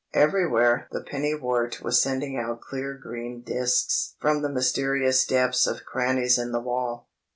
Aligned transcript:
Everywhere 0.15 0.87
the 0.89 1.03
pennywort 1.03 1.83
was 1.83 2.01
sending 2.01 2.35
out 2.35 2.59
clear 2.59 2.95
green 2.95 3.43
disks 3.43 4.15
from 4.19 4.41
the 4.41 4.49
mysterious 4.49 5.27
depths 5.27 5.67
of 5.67 5.85
crannies 5.85 6.39
in 6.39 6.51
the 6.51 6.59
wall. 6.59 7.07